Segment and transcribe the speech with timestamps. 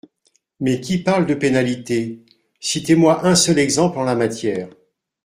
[0.59, 2.25] Mais qui parle de pénalités?
[2.59, 4.67] Citez-moi un seul exemple en la matière.